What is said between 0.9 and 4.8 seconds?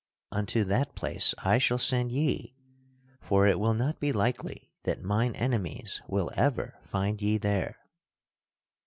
place I shall send ye, for it will not be likely